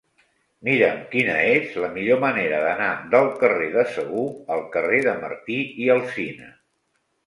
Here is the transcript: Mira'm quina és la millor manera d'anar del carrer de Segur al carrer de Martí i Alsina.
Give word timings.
Mira'm 0.69 1.03
quina 1.11 1.35
és 1.49 1.75
la 1.83 1.91
millor 1.99 2.23
manera 2.25 2.63
d'anar 2.65 2.89
del 3.13 3.31
carrer 3.45 3.71
de 3.79 3.87
Segur 3.95 4.27
al 4.59 4.69
carrer 4.77 5.07
de 5.11 5.19
Martí 5.25 5.63
i 5.87 5.97
Alsina. 6.01 6.55